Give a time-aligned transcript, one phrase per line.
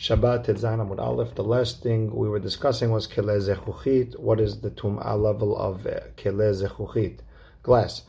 [0.00, 1.34] Shabbat Zayin Amud Aleph.
[1.34, 4.18] The last thing we were discussing was Kele Zechuchit.
[4.18, 7.18] What is the Tum'ah level of uh, Kele Zechuchit?
[7.62, 8.04] Glass.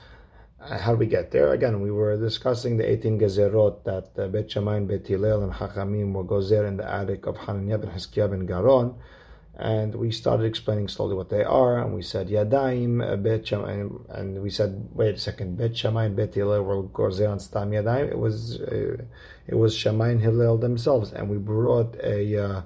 [0.62, 1.52] Uh, how do we get there?
[1.52, 6.14] Again, we were discussing the 18 Gezerot that uh, Bet Shammai Bet Hillel and Chachamim
[6.14, 8.96] were gozer in the attic of Hananiah ben Hiskiah ben Garon
[9.58, 14.42] and we started explaining slowly what they are, and we said Yadaim, uh, Bet and
[14.42, 18.10] we said, wait a second, Bet Shammai and Bet Hillel were Gorzeh Stam Yadaim.
[18.10, 18.98] It was uh,
[19.48, 22.62] it was Shammai and Hillel themselves, and we brought a uh,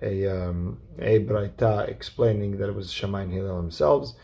[0.00, 4.14] a um, a Braita explaining that it was Shammai and Hillel themselves,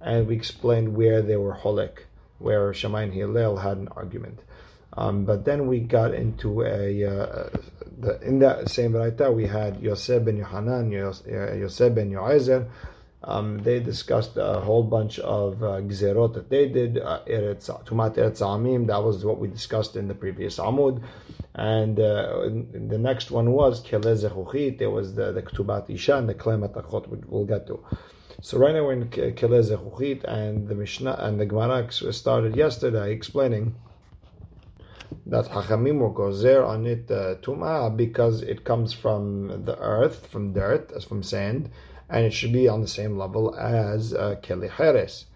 [0.00, 2.04] and we explained where they were Holek,
[2.38, 4.40] where Shammai and Hillel had an argument.
[4.98, 7.50] Um, but then we got into a uh,
[8.00, 12.68] the, in that same Braita we had Yosef ben Yohanan, Yosef ben Yoezer.
[13.22, 16.98] Um, they discussed a whole bunch of uh, gzerot that they did.
[16.98, 21.02] Uh, Tumat Eretz Amim, that was what we discussed in the previous Amud.
[21.54, 22.48] And uh,
[22.92, 24.78] the next one was Kele Zechuchit.
[24.78, 27.84] There was the, the Ktubat Isha and the Klemat Achot, we'll get to.
[28.40, 33.12] So right now we're in Kele Zechuchit, and the Mishnah and the Gemara started yesterday
[33.12, 33.74] explaining
[35.28, 40.52] that Hachamim will gozer on it uh, tumah because it comes from the earth, from
[40.54, 41.70] dirt, as from sand,
[42.08, 45.26] and it should be on the same level as uh, keli cheres.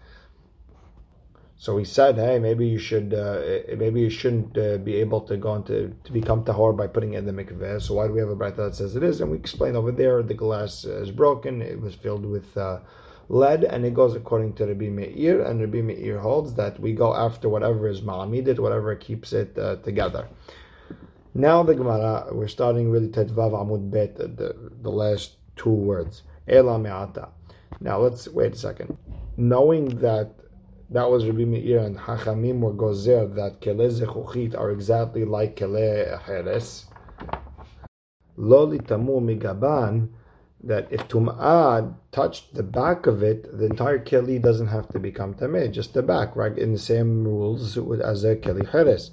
[1.55, 3.39] So he said, "Hey, maybe you should, uh,
[3.77, 7.25] maybe you shouldn't uh, be able to go into to become tahor by putting in
[7.25, 7.81] the mikveh.
[7.81, 9.21] So why do we have a brayta that says it is?
[9.21, 12.79] And we explained over there the glass is broken; it was filled with uh,
[13.29, 17.15] lead, and it goes according to Rabbi Meir, and Rabbi Meir holds that we go
[17.15, 20.27] after whatever is ma'amidit, whatever keeps it uh, together.
[21.33, 26.21] Now the Gemara, we're starting really Tetvav Amud Bet, the, the last two words.
[26.47, 27.29] Ela me'ata.
[27.79, 28.97] Now let's wait a second.
[29.35, 30.33] Knowing that
[30.91, 36.19] that was Rabbi Meir and Hachamim were gozer that kele zechuchit are exactly like kele
[36.23, 36.85] heres.
[38.37, 40.09] Lo litamu migaban
[40.63, 45.33] that if tum'ah touched the back of it, the entire keli doesn't have to become
[45.33, 46.57] tameh, just the back, right?
[46.57, 49.11] In the same rules as a keli heres.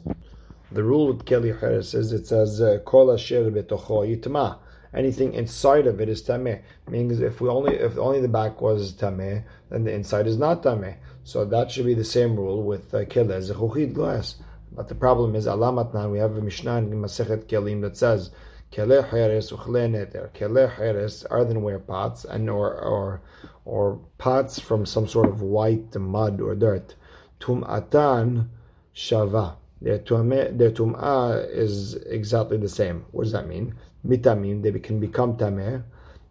[0.71, 4.59] The rule with keli heres is it says kol asher betocho yitma.
[4.95, 6.63] Anything inside of it is tameh.
[6.89, 10.63] Meaning, if we only if only the back was tameh, then the inside is not
[10.63, 10.97] tameh.
[11.25, 14.37] So that should be the same rule with uh, keli zechuchid glass.
[14.73, 16.13] But the problem is alamatnan.
[16.13, 18.31] We have a mishnah in Masechet Kelim that says
[18.71, 20.31] kele cheres uchle neter.
[20.33, 23.21] Kele cheres, earthenware pots, and or or
[23.65, 26.95] or pots from some sort of white mud or dirt.
[27.41, 28.49] Tum'atan
[28.95, 29.57] shava.
[29.83, 33.07] Their tum'ah is exactly the same.
[33.13, 33.75] What does that mean?
[34.07, 35.83] Mitamim, they can become tameh.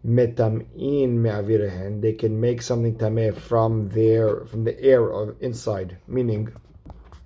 [0.06, 6.52] Metam'in me'avirehen, they can make something tameh from their from the air of inside, meaning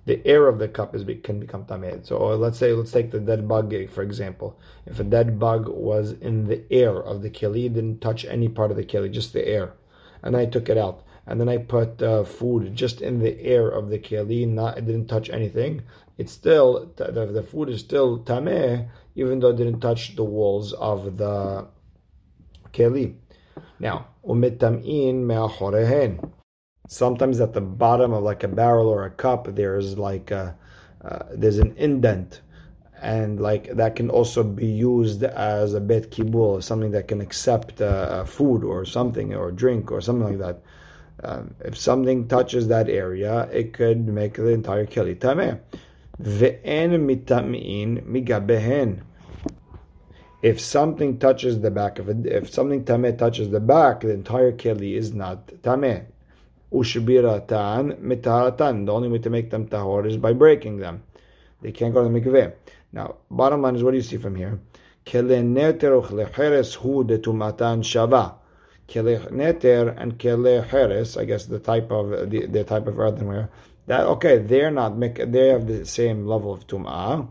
[0.05, 2.05] the air of the cup is can become tameh.
[2.05, 4.59] So let's say let's take the dead bug for example.
[4.85, 8.71] If a dead bug was in the air of the keli, didn't touch any part
[8.71, 9.73] of the keli, just the air,
[10.21, 13.67] and I took it out, and then I put uh, food just in the air
[13.67, 15.81] of the keli, not it didn't touch anything.
[16.17, 20.71] It's still the, the food is still tameh, even though it didn't touch the walls
[20.73, 21.67] of the
[22.71, 23.15] keli.
[23.79, 26.31] Now, umitam'in me'achorehen
[26.87, 30.55] sometimes at the bottom of like a barrel or a cup there's like a,
[31.03, 32.41] uh, there's an indent.
[33.01, 37.81] And like that can also be used as a bet kibul something that can accept
[37.81, 40.61] uh, food or something or drink or something like that.
[41.23, 45.59] Um, if something touches that area it could make the entire keli tameh.
[50.41, 54.51] If something touches the back of it, if something tameh touches the back, the entire
[54.51, 56.05] keli is not tameh
[56.75, 58.85] ushbiratan mitaratan.
[58.85, 61.03] The only way to make them tahor is by breaking them.
[61.61, 62.53] They can't go to the mikveh.
[62.91, 64.59] Now, bottom line is, what do you see from here?
[65.05, 66.05] Shava.
[69.31, 73.49] Neter and kele cheres, I guess the type of the, the type of earthenware.
[73.87, 77.27] That okay, they're not they have the same level of tum'ah,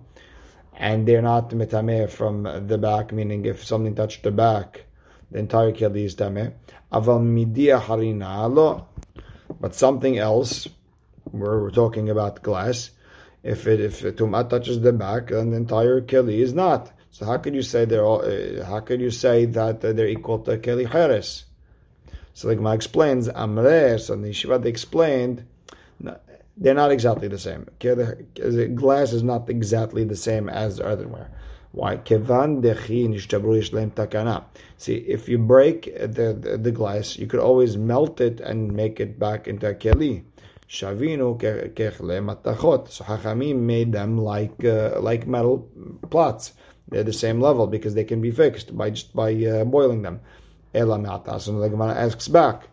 [0.77, 3.13] and they're not metameh from the back.
[3.13, 4.85] Meaning, if something touched the back,
[5.31, 6.53] the entire keli is tameh.
[6.93, 8.87] Aval midia harina lo
[9.65, 10.69] but something else,
[11.31, 12.91] where we're talking about glass,
[13.43, 16.93] if it if tumah touches the back, then the entire keli is not.
[17.13, 20.41] So how could you say they're all, uh, how could you say that they're equal
[20.41, 21.47] to keli cheres?
[22.35, 23.99] So the Gemara explains amre.
[23.99, 25.47] So in the yeshiva they explained
[26.59, 27.67] they're not exactly the same.
[28.75, 31.31] Glass is not exactly the same as earthenware.
[31.75, 31.97] Why?
[31.97, 34.45] Kevan takana.
[34.77, 39.01] See, if you break the, the, the, glass, you could always melt it and make
[39.01, 40.23] it back into a keli.
[40.69, 42.91] Shavinu kechle matachot.
[42.91, 45.69] So Hachamim made them like uh, like metal
[46.11, 46.53] plots.
[46.87, 50.21] They're the same level because they can be fixed by just by uh, boiling them.
[50.73, 52.69] Ela So the Gemara asks back.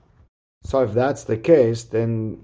[0.64, 2.44] So if that's the case, then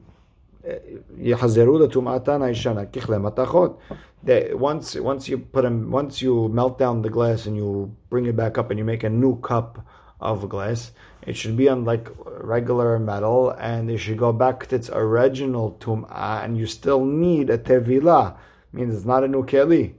[4.24, 8.25] that once once you put them once you melt down the glass and you bring
[8.25, 9.86] it back up and you make a new cup
[10.19, 10.92] of glass,
[11.25, 15.78] it should be on like regular metal and it should go back to its original
[15.80, 18.36] tum'ah and you still need a tevilah.
[18.74, 19.94] Means it's not a new keli.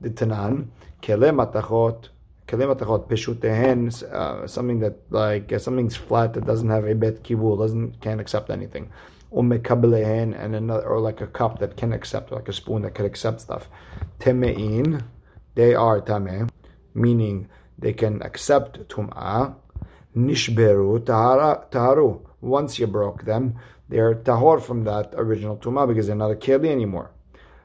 [0.00, 0.68] The Tanan,
[1.00, 2.08] kele matachot
[2.46, 8.00] peshutehen, uh, something that like uh, something's flat that doesn't have a bet kibul, doesn't
[8.00, 8.90] can't accept anything
[9.32, 13.04] umekabelehen, and another, or like a cup that can accept, like a spoon that can
[13.04, 13.68] accept stuff.
[14.18, 15.02] Temein,
[15.54, 16.48] they are tameh,
[16.94, 17.48] meaning
[17.78, 19.54] they can accept tum'ah.
[20.16, 22.20] Nishberu, taharu.
[22.40, 23.56] Once you broke them,
[23.88, 27.10] they're tahor from that original tum'ah because they're not a keli anymore.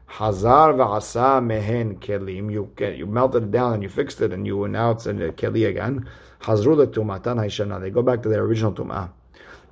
[0.05, 2.51] Hazar v'asa mehen kelim.
[2.51, 5.67] You you melted it down and you fixed it and you now it's a keli
[5.67, 6.07] again.
[6.41, 7.81] Hazru tumatan hayshana.
[7.81, 9.09] They go back to their original tum'ah.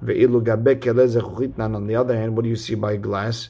[0.02, 3.50] On the other hand, what do you see by glass?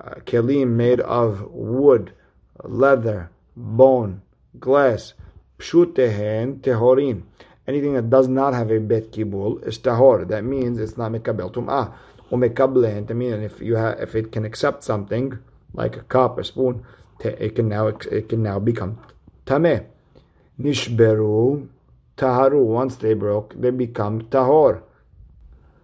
[0.00, 2.12] Uh, kelim made of wood,
[2.62, 4.22] leather, bone,
[4.60, 5.14] glass.
[5.58, 7.22] Pshutehen tehorin.
[7.66, 10.26] Anything that does not have a bet kibul is tahor.
[10.28, 11.92] That means it's not mekabel tum'ah.
[12.30, 15.38] Umekablehen, I mean, if you have, if it can accept something
[15.74, 16.84] like a cup, a spoon,
[17.20, 18.98] it can now it can now become
[19.46, 19.84] tameh.
[20.60, 21.68] Nishberu
[22.18, 22.62] taharu.
[22.64, 24.82] Once they broke, they become tahor.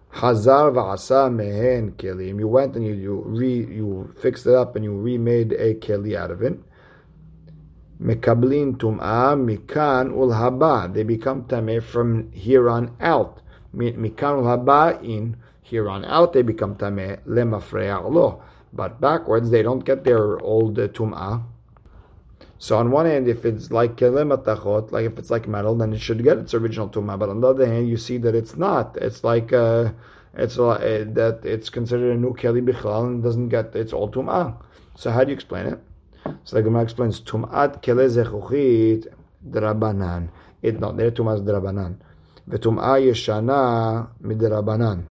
[0.09, 2.39] Hazar v'asa mehen kelim.
[2.39, 6.15] You went and you, you re you fixed it up and you remade a keli
[6.15, 6.59] out of it.
[7.99, 10.93] Mekablin tum'ah mikan ulhaba.
[10.93, 13.41] They become tameh from here on out.
[13.75, 18.43] Mikan ulhaba in here on out they become tameh lemafreya lo.
[18.71, 21.43] But backwards they don't get their old tum'ah
[22.57, 25.93] so on one hand, if it's like kelim atachot, like if it's like metal, then
[25.93, 27.19] it should get its original tuma.
[27.19, 28.97] But on the other hand, you see that it's not.
[28.97, 29.91] It's like uh,
[30.33, 34.55] it's uh, that it's considered a new keli bichlal and doesn't get its old tuma.
[34.95, 35.79] So how do you explain it?
[36.43, 39.07] So the Gemara explains tumat kele zechuchit
[39.47, 40.29] drabanan.
[40.61, 41.97] It not there tumas drabanan.
[42.49, 45.07] V'tum'a yeshana midrabanan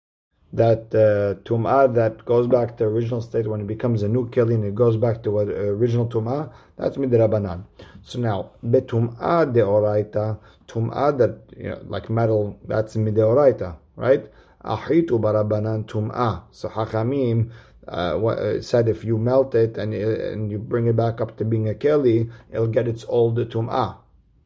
[0.55, 4.55] that uh, tum'ah that goes back to original state when it becomes a new keli
[4.55, 7.65] and it goes back to what uh, original tum'ah, that's midrabanan.
[8.03, 14.31] So now, betum'ah deoraita, tum'ah that, you know, like metal, that's mideoraita, right?
[14.65, 16.45] Ahitu barabanan tum'ah.
[16.53, 17.51] So hachamim
[17.89, 21.37] uh, uh, said if you melt it and, uh, and you bring it back up
[21.39, 23.97] to being a keli, it'll get its old tum'ah.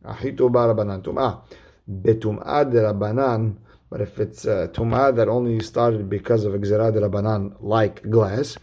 [0.06, 1.42] Ahitu barabanan tum'ah.
[1.86, 3.56] Betum'ah derabanan,
[3.90, 8.56] but if it's tumah that only started because of Gzerad Rabbanan, like glass,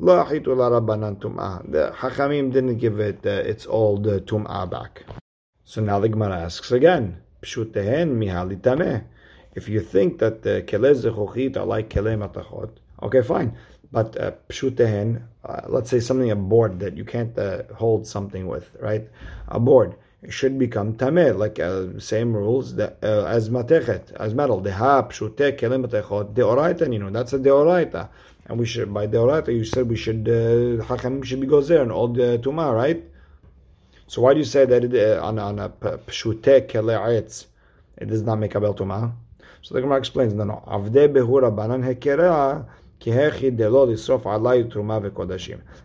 [0.00, 1.70] La Rabbanan tumah.
[1.70, 5.02] The Hachamim didn't give it uh, its old uh, tumah back.
[5.64, 9.04] So now the Gemara asks again, mihali tameh.
[9.54, 12.70] If you think that the kelez are like kelei matachot,
[13.02, 13.56] okay, fine.
[13.90, 18.46] But uh, pshutehen, uh, let's say something a board that you can't uh, hold something
[18.46, 19.08] with, right?
[19.48, 19.96] A board
[20.28, 24.60] should become tameh, like uh, same rules that, uh, as matechet, as metal.
[24.60, 26.92] Deha pshute kelim matechot deoraita.
[26.92, 28.08] You know that's a deoraita,
[28.46, 29.48] and we should by deoraita.
[29.48, 33.02] You said we should uh, should be gozer and all the tuma, right?
[34.06, 37.46] So why do you say that it, uh, on on a pshute kele'etz
[37.96, 39.12] it does not make a bel tuma?
[39.62, 40.62] So the Gemara explains, no, no.
[40.66, 42.66] Avde behura banan hekera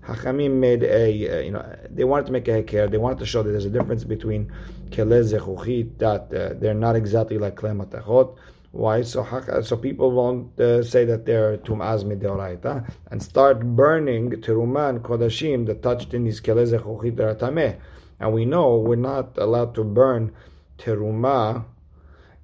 [0.03, 2.89] Hachamim made a, you know, they wanted to make a heker.
[2.89, 4.51] They wanted to show that there's a difference between
[4.89, 8.35] kelez zechuchit that uh, they're not exactly like klematachot.
[8.71, 9.03] Why?
[9.03, 9.23] So
[9.61, 15.67] so people won't uh, say that they're tum'az mideoraita and start burning teruma and kodashim
[15.67, 17.77] that touched in these kelez zechuchit that.
[18.19, 20.31] And we know we're not allowed to burn
[20.79, 21.65] teruma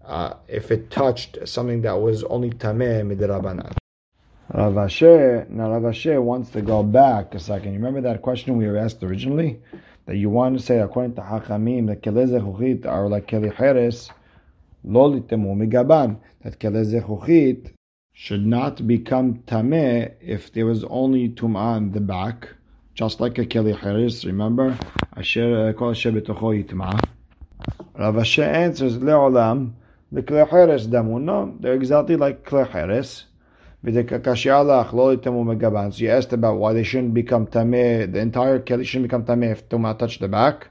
[0.05, 3.75] uh, if it touched something that was only tameh midrabanan.
[4.51, 7.73] Rav Ashi, now Rav Ashi wants to go back a second.
[7.73, 9.61] You remember that question we were asked originally?
[10.07, 14.09] That you want to say, according to Hachamim, that Keleze are like Keli Cheres,
[14.83, 16.17] lo litemu migaban.
[16.41, 17.73] That Keleze Chuchit
[18.11, 22.49] should not become Tameh if there was only Tum'ah in the back,
[22.95, 24.75] just like a Keli Cheres, remember?
[25.15, 26.99] Asher uh, Kol Asher B'tocho Yitma.
[27.95, 29.73] Rav Ashi answers, Le'olam,
[30.11, 31.21] the Keli Cheres damu.
[31.21, 33.25] No, they're exactly like Keli Cheres.
[33.81, 33.99] So you
[36.09, 39.97] asked about why they shouldn't become tameh, the entire keli shouldn't become tameh if tumah
[39.97, 40.67] touch the back.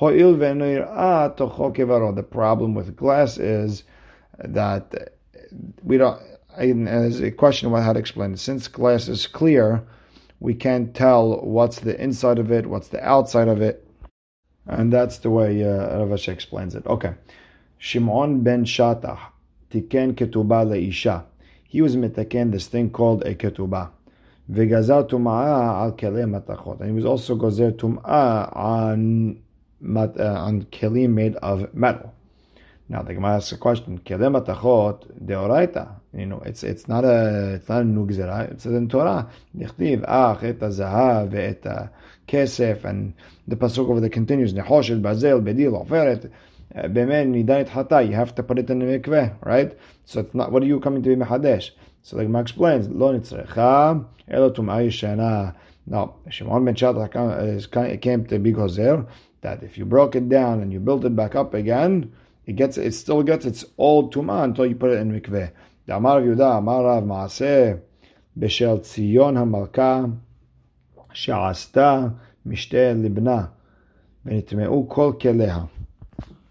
[0.00, 1.34] The
[2.30, 3.84] problem with glass is
[4.38, 5.12] that
[5.82, 6.18] we don't,
[6.56, 9.86] as a question about how to explain since glass is clear,
[10.40, 13.86] we can't tell what's the inside of it, what's the outside of it.
[14.66, 16.86] And that's the way uh, Rav explains it.
[16.86, 17.12] Okay.
[17.76, 19.20] Shimon ben Shatach,
[19.70, 21.26] tiken ketubah leisha.
[21.74, 23.90] He was mitaken this thing called a ketubah.
[24.48, 26.78] V'gazar tum'ah al kelei matachot.
[26.78, 29.42] And he was also gozer tum'ah on,
[29.80, 32.14] mat, uh, on kelim made of metal.
[32.88, 35.96] Now the Gemara asks a question: Kelem atachot deoraita.
[36.16, 38.52] You know, it's it's not a it's not a nugzera.
[38.52, 39.28] It's in Torah.
[39.56, 41.90] Dichtiv ach et zahav et
[42.28, 43.14] kesef, and
[43.48, 46.30] the pasuk over there continues: Nehoshet bazel bedil oferet.
[46.72, 48.02] Bemen nidanit hata.
[48.02, 49.76] You have to put it in the mikveh, right?
[50.04, 50.52] So it's not.
[50.52, 51.70] What are you coming to be mehadesh?
[52.02, 55.54] So the Gemara explains: Lo nitzrecha elo tum'ay shana.
[55.86, 59.06] Now Shimon ben Shatach uh, came to be gozer
[59.42, 62.10] that if you broke it down and you built it back up again
[62.46, 65.50] it gets it still gets its old tuma until you put it in mikveh.
[65.86, 67.80] The Amar Yuda, Amar Rav Maaseh,
[68.38, 70.18] Beshel Tzion HaMalka,
[71.14, 73.50] Sha'asta Mishte Libna,
[74.26, 75.68] Venitmeu Kol Keleha.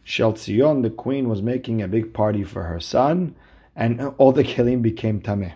[0.03, 3.35] Shel Tzion, the queen, was making a big party for her son,
[3.75, 5.53] and all the kelim became tameh.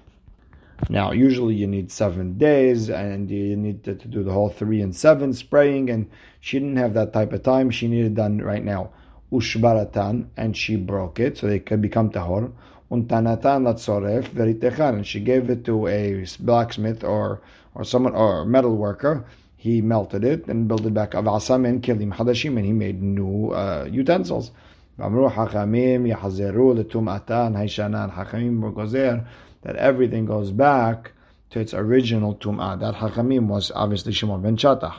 [0.90, 4.82] Now, usually you need seven days, and you need to, to, do the whole three
[4.82, 7.72] and seven spraying, and she didn't have that type of time.
[7.72, 8.92] She needed done right now
[9.32, 12.52] ushbaratan, and she broke it, so they could become tahor.
[12.92, 17.42] Untanatan latzoref veritechan, and she gave it to a blacksmith or
[17.76, 19.26] or someone or a metal worker.
[19.58, 21.12] He melted it and built it back.
[21.12, 24.52] Avasam and kilim hadashim, and he made new uh, utensils.
[25.00, 28.14] Hachamim haishanan.
[28.14, 29.26] Hachamim gozer
[29.64, 31.12] that everything goes back
[31.50, 32.80] to its original tum'ah.
[32.80, 34.96] That hachamim was obviously Shimon ben Shatach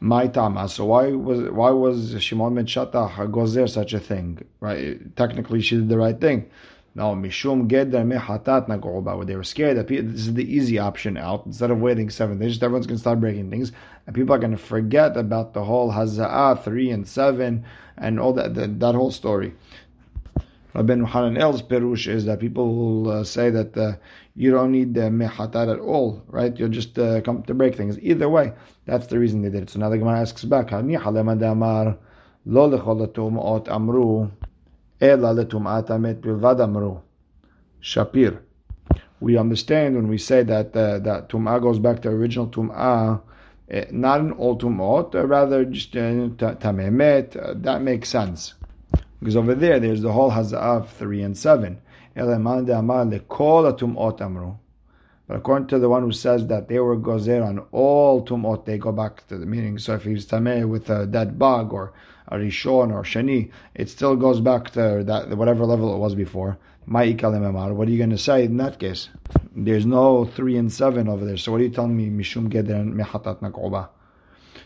[0.00, 0.68] my tama.
[0.68, 4.44] So why was why was Shimon ben Shatach gozer such a thing?
[4.60, 5.14] Right?
[5.16, 6.50] Technically, she did the right thing.
[6.98, 8.04] No, mishum geder
[8.66, 9.16] nagoba.
[9.16, 12.40] Where they were scared that this is the easy option out instead of waiting seven
[12.40, 12.60] days.
[12.60, 13.70] Everyone's going to start breaking things,
[14.04, 17.64] and people are going to forget about the whole hazaa three and seven
[17.96, 19.54] and all that that, that whole story.
[20.74, 23.92] Rabbi Hananel's perush is that people will uh, say that uh,
[24.34, 26.58] you don't need the mehatat at all, right?
[26.58, 27.96] You'll just uh, come to break things.
[28.00, 28.54] Either way,
[28.86, 29.70] that's the reason they did it.
[29.70, 30.72] So now the Gemara asks back,
[35.00, 37.00] amru, ela amet bilvad amru.
[37.82, 38.38] Shapir.
[39.20, 43.20] We understand when we say that uh, that tum'ah goes back to original tum'ah,
[43.72, 48.54] uh, not in all tum'ot, uh, rather just uh, tamemet, uh, that makes sense.
[49.18, 51.78] Because over there, there's the whole hazah of 3 and 7.
[55.28, 58.78] But according to the one who says that they were gozer on all tumot, they
[58.78, 59.78] go back to the meaning.
[59.78, 61.92] So if he's tameh with a dead bug or
[62.28, 66.58] a rishon or shani, it still goes back to that whatever level it was before.
[66.86, 69.10] What are you going to say in that case?
[69.54, 71.36] There's no three and seven over there.
[71.36, 72.08] So what are you telling me?
[72.08, 73.90] Mishum geder mehatat nakoba.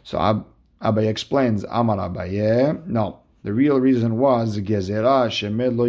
[0.04, 1.64] So Ab- explains.
[1.68, 2.86] Amar Abaye.
[2.86, 5.88] No, the real reason was gezerah shemed lo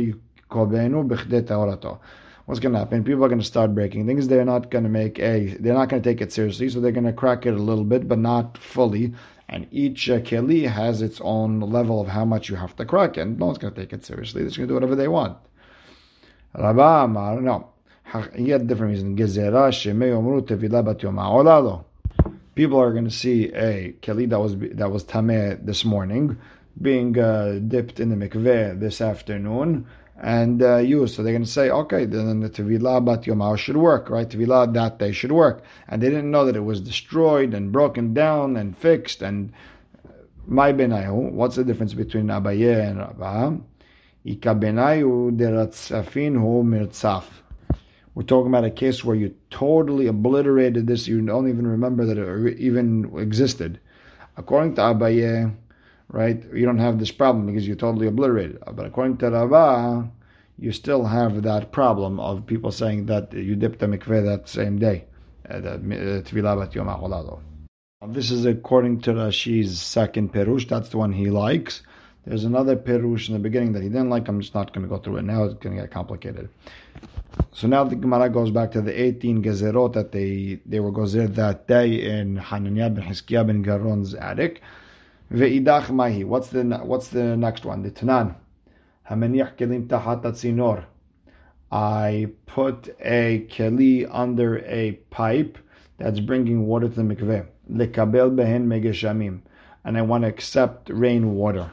[2.45, 3.05] What's going to happen?
[3.05, 4.27] People are going to start breaking things.
[4.27, 5.55] They're not going to make a.
[5.59, 7.85] They're not going to take it seriously, so they're going to crack it a little
[7.85, 9.13] bit, but not fully.
[9.47, 13.15] And each uh, keli has its own level of how much you have to crack,
[13.15, 14.41] and no one's going to take it seriously.
[14.41, 15.37] They're just going to do whatever they want.
[16.53, 17.69] Rabba Amar, no.
[18.35, 19.15] He had different reason.
[22.55, 26.37] People are going to see a keli that was that was tameh this morning
[26.81, 29.87] being uh, dipped in the mikveh this afternoon
[30.19, 31.15] and uh, used.
[31.15, 34.27] So they're going to say, okay, then the Tevilah Bat Yomah should work, right?
[34.27, 35.63] Tevilah that day should work.
[35.87, 39.21] And they didn't know that it was destroyed and broken down and fixed.
[39.21, 39.53] And
[40.07, 40.11] uh,
[40.45, 43.59] my benayu, what's the difference between Abaye and Rabba?
[44.25, 47.25] Ika benayu deratzafin mirtzaf.
[48.15, 51.07] We're talking about a case where you totally obliterated this.
[51.07, 53.79] You don't even remember that it even existed.
[54.37, 55.51] According to Abaye,
[56.13, 56.41] right?
[56.53, 58.59] You don't have this problem because you're totally obliterated.
[58.71, 60.09] But according to Rava,
[60.57, 64.77] you still have that problem of people saying that you dipped the mikveh that same
[64.79, 65.05] day.
[65.49, 65.77] Uh, uh,
[68.07, 70.67] this is according to Rashi's second perush.
[70.69, 71.81] That's the one he likes.
[72.25, 74.27] There's another perush in the beginning that he didn't like.
[74.27, 75.43] I'm just not going to go through it now.
[75.45, 76.47] It's going to get complicated.
[77.51, 81.27] So now the Gemara goes back to the 18 gezerot that they they were gozer
[81.33, 84.61] that day in Hananiah ben Hiskiah ben Garon's attic.
[85.31, 86.23] Ve'idach mahi.
[86.23, 87.83] What's the what's the next one?
[87.83, 88.35] The Tanan.
[89.09, 90.85] Hamaniach kelim tahat tzinor.
[91.71, 95.57] I put a keli under a pipe
[95.97, 97.45] that's bringing water to the mikveh.
[97.71, 99.41] Lekabel behen megeshamim.
[99.83, 101.71] And I want to accept rainwater.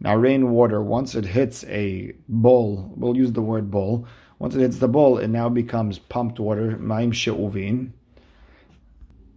[0.00, 4.06] Now, rainwater, once it hits a bowl, we'll use the word bowl.
[4.38, 7.90] Once it hits the bowl, it now becomes pumped water, maim she'uvin.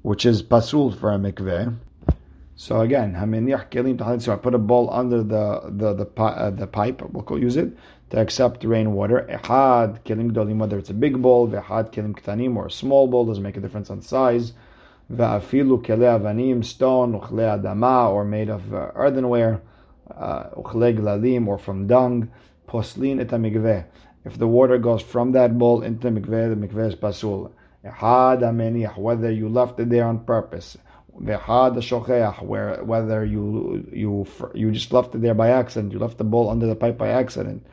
[0.01, 1.75] which is pasul for a mikveh.
[2.61, 7.01] So again, I put a bowl under the the the, uh, the pipe.
[7.01, 7.75] We'll use it
[8.11, 9.25] to accept rainwater.
[9.31, 13.25] Ehad kelim gdolim, whether it's a big bowl, vehad kelim ktanim, or a small bowl,
[13.25, 14.53] doesn't make a difference on size.
[15.11, 19.59] Ve'afilu kele avanim, stone, uchle adama, or made of uh, earthenware,
[20.15, 22.29] uh, uchle glalim, or from dung.
[22.67, 23.85] Poslin et
[24.23, 27.51] If the water goes from that bowl into the mikveh, the mikveh is pasul.
[27.83, 30.77] Ehad ameniach, whether you left it there on purpose.
[31.19, 36.23] Shocheach, where whether you you you just left it there by accident, you left the
[36.23, 37.65] bowl under the pipe by accident.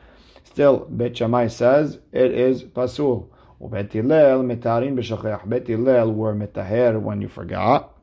[0.43, 3.29] Still, Bet Shammai says it is pasul.
[3.61, 5.47] Bet Hillel mitarin b'shocheach.
[5.47, 7.97] Bet were mitaher when you forgot,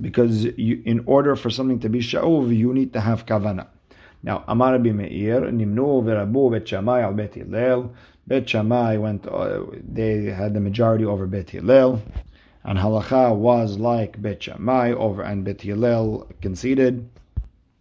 [0.00, 3.68] because you, in order for something to be sha'uv, you need to have kavana.
[4.22, 7.94] Now, Amar Meir, Nimnu v'rabu Bet Shammai al Bet Hillel.
[8.26, 12.00] Bet Shammai went, uh, they had the majority over Bet Hillel.
[12.64, 17.10] And halacha was like Bet Shammai over and Bet Hillel conceded.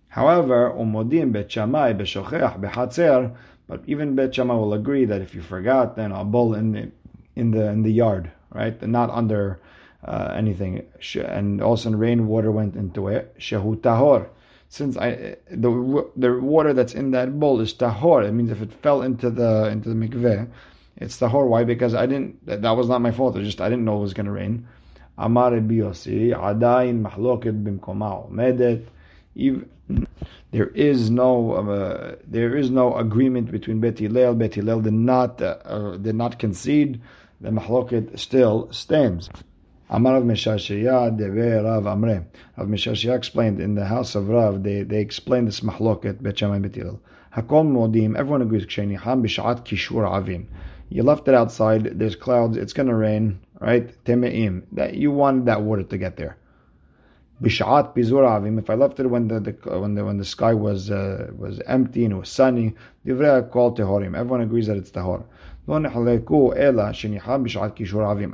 [0.09, 3.33] However, umodim Bet Shammai b'shocheach b'chatzer,
[3.67, 6.91] but even Bet Shammai will agree that if you forgot, then a bull in the
[7.35, 9.59] in the in the yard, right, not under
[10.03, 10.85] uh, anything,
[11.15, 13.33] and also rainwater went into it.
[13.39, 14.27] Shehu tahor.
[14.67, 18.73] Since I the the water that's in that bowl is tahor, it means if it
[18.73, 20.49] fell into the into the mikveh,
[21.03, 21.47] it's the tahor.
[21.47, 21.63] Why?
[21.63, 22.45] Because I didn't.
[22.45, 23.35] That, that was not my fault.
[23.37, 24.67] It just I didn't know it was going to rain.
[25.17, 28.85] Amar adayin mahloket omedet.
[30.51, 34.35] There is no uh, there is no agreement between Bet Hillel.
[34.35, 37.01] Bet Hillel did not uh, uh, did not concede.
[37.41, 39.29] The mahloket still stands.
[39.89, 42.25] Amar Rav Mesharshia Deve Rav Amre.
[42.57, 44.63] Rav explained in the house of Rav.
[44.63, 47.01] They they explained this mahloket Bet Shammai Bet Hillel.
[47.35, 48.15] Hakol modim.
[48.17, 48.65] Everyone agrees.
[48.65, 50.45] Ksheni ham b'shat kishur avim.
[50.89, 51.99] You left it outside.
[51.99, 52.57] There's clouds.
[52.57, 53.91] It's going to rain, right?
[54.03, 54.63] Temeim.
[54.73, 56.37] That you wanted that water to get there.
[57.41, 58.59] Bishat avim.
[58.59, 61.59] If I left it when the, the when the when the sky was uh, was
[61.65, 64.15] empty and it was sunny, divrei called tehorim.
[64.15, 65.23] Everyone agrees that it's tahor.
[65.65, 65.71] I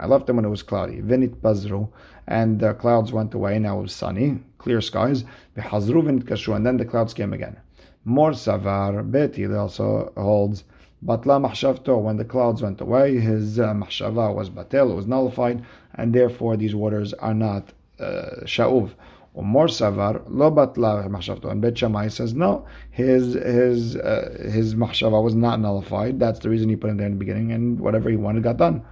[0.07, 0.99] left them when it was cloudy.
[0.99, 1.87] Venit bazru,
[2.27, 3.59] and the clouds went away.
[3.59, 5.23] Now it was sunny, clear skies.
[5.55, 6.55] B'hazroven kashu.
[6.55, 7.57] And then the clouds came again.
[8.03, 10.63] More savar beti also holds.
[11.05, 15.63] Batla mahshavto, when the clouds went away, his uh, was batel, it was nullified,
[15.95, 18.93] and therefore these waters are not uh, sha'uv.
[19.33, 21.49] Or more savar lo batla mahshavto.
[21.49, 26.19] And Bet Shammai says no, his his uh, his mahshava was not nullified.
[26.19, 28.57] That's the reason he put it there in the beginning, and whatever he wanted got
[28.57, 28.83] done.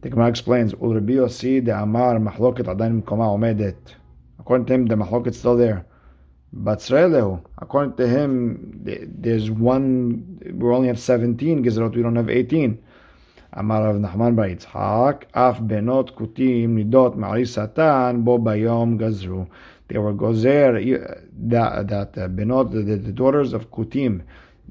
[0.00, 3.76] The Gemara explains, Ul Rabbi si de Amar mahloket adayin koma omedet.
[4.38, 5.84] According to him, the mahloket is still there.
[6.62, 7.44] Batzrelehu.
[7.58, 12.82] According to him, there's one, we only have 17 Gezerot, we don't have 18.
[13.52, 19.48] Amar of Nahman bar Yitzchak, Af benot kutim nidot מעריס satan bo bayom gazru.
[19.88, 20.74] They were gozer,
[21.48, 24.22] that, that uh, benot, the, the daughters of Kutim,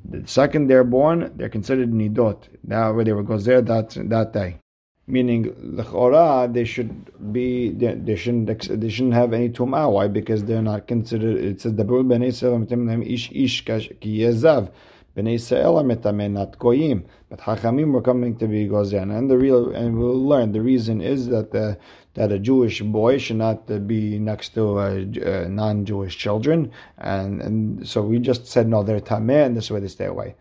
[0.04, 2.50] the second they're born, they're considered nidot.
[2.66, 4.58] That way they were gozer that, that day.
[5.08, 8.48] Meaning, l'chora, they should be, they, shouldn't,
[8.82, 9.92] they shouldn't have any tumah.
[9.92, 10.08] Why?
[10.08, 14.72] Because they're not considered, it says, the b'nei sevam ish ish ki yezav.
[15.16, 17.06] Bnei Israel are metamen, not goyim.
[17.30, 21.00] But Hachamim were coming to be gozen, and the real and we'll learn the reason
[21.02, 21.78] is that the
[22.16, 25.06] that a Jewish boy should not be next to
[25.50, 29.80] non-Jewish children, and and so we just said no, they're tameh, and this is why
[29.80, 30.36] they stay away.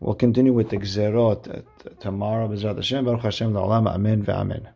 [0.00, 1.62] We'll continue with the Gzerot uh,
[2.00, 2.48] tomorrow.
[2.48, 4.73] B'ezrat Hashem, Baruch Hashem, Amen, ve'amen.